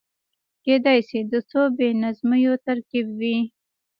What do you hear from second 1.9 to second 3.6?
نظمیو ترکيب وي.